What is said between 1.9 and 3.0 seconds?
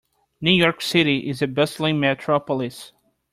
metropolis.